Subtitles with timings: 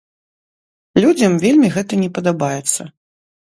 [1.03, 2.81] Людзям вельмі гэта не падабаецца.